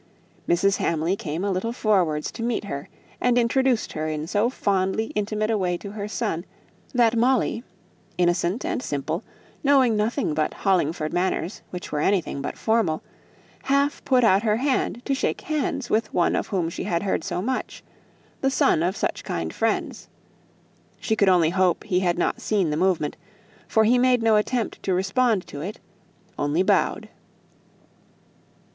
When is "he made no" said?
23.83-24.35